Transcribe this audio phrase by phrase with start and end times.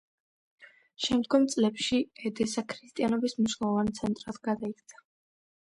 [1.07, 5.07] შემდგომ წლებშ ედესა ქრისტიანობის მნიშვნელოვან ცენტრად გადაიქცა.